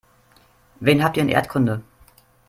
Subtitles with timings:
[0.79, 1.83] Wen habt ihr in Erdkunde?